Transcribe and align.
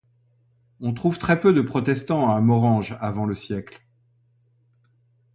On 0.79 0.95
trouve 0.95 1.19
très 1.19 1.39
peu 1.39 1.53
de 1.53 1.61
protestants 1.61 2.33
à 2.33 2.41
Morhange 2.41 2.97
avant 3.01 3.27
le 3.27 3.35
siècle. 3.35 3.85